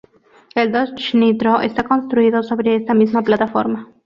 [0.55, 3.87] El Dodge Nitro está construido sobre esta misma plataforma.